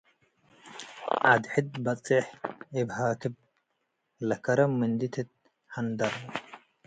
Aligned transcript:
ዐድ 1.27 1.43
ሕድ 1.53 1.69
በጽሕ 1.85 2.25
እብ 2.79 2.89
ሃክብ- 2.97 3.35
ለከረም 4.27 4.71
ምንዲ 4.79 5.01
ትትሀንደር 5.13 6.13